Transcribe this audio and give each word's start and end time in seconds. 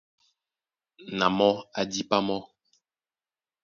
Na 1.17 1.25
mɔ́ 1.37 1.51
á 1.79 1.81
dípá 1.91 2.17
mɔ́. 2.27 2.39